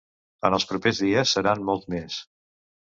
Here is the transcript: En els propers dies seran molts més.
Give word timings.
En 0.49 0.57
els 0.59 0.65
propers 0.71 1.03
dies 1.05 1.37
seran 1.39 1.63
molts 1.71 1.91
més. 1.97 2.21